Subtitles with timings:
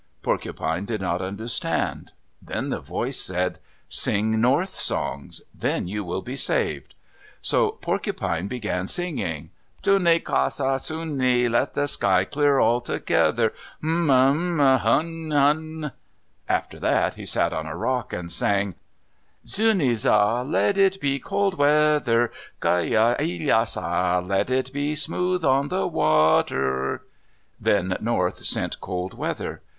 [0.23, 2.11] Porcupine did not understand.
[2.41, 5.43] Then the Voice said, "Sing North songs.
[5.53, 6.95] Then you will be saved."
[7.39, 9.51] So Porcupine began singing,
[9.83, 13.53] Xune qa sa zune, Let the sky clear altogether;
[13.83, 15.91] Hu n, hu n, hun, hun.
[16.49, 18.73] After that he sat on a rock and sang,
[19.45, 25.67] Xunisa, Let it be cold weather; Gai ya li sa, Let it be smooth on
[25.67, 27.03] the water.
[27.59, 29.61] Then North sent cold weather.